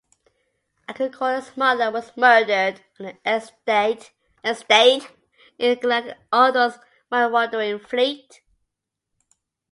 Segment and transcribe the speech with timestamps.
[0.89, 4.11] Agricola's mother was murdered on her estate
[4.43, 4.55] in
[5.59, 6.17] Liguria by
[6.49, 6.79] Otho's
[7.11, 8.41] marauding fleet.